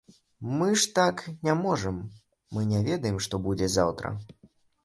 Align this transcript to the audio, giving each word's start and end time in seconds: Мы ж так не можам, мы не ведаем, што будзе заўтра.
Мы 0.59 0.69
ж 0.79 0.87
так 0.99 1.21
не 1.47 1.53
можам, 1.59 1.99
мы 2.57 2.65
не 2.73 2.81
ведаем, 2.91 3.23
што 3.27 3.43
будзе 3.45 3.73
заўтра. 3.77 4.17